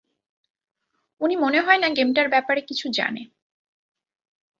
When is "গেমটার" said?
1.89-2.27